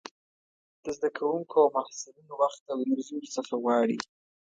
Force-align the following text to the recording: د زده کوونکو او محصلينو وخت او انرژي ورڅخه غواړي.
د 0.83 0.85
زده 0.97 1.09
کوونکو 1.17 1.55
او 1.63 1.69
محصلينو 1.77 2.33
وخت 2.41 2.61
او 2.71 2.77
انرژي 2.83 3.13
ورڅخه 3.17 3.55
غواړي. 3.63 3.97